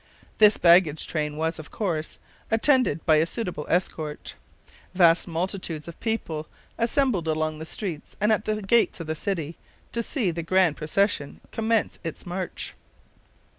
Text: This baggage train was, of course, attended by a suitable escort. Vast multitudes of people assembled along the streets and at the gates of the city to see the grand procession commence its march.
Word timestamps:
This 0.39 0.57
baggage 0.57 1.05
train 1.05 1.37
was, 1.37 1.59
of 1.59 1.69
course, 1.69 2.17
attended 2.49 3.05
by 3.05 3.17
a 3.17 3.27
suitable 3.27 3.67
escort. 3.69 4.33
Vast 4.95 5.27
multitudes 5.27 5.87
of 5.87 5.99
people 5.99 6.47
assembled 6.75 7.27
along 7.27 7.59
the 7.59 7.67
streets 7.67 8.15
and 8.19 8.31
at 8.31 8.45
the 8.45 8.63
gates 8.63 8.99
of 8.99 9.05
the 9.05 9.13
city 9.13 9.57
to 9.91 10.01
see 10.01 10.31
the 10.31 10.41
grand 10.41 10.75
procession 10.75 11.39
commence 11.51 11.99
its 12.03 12.25
march. 12.25 12.73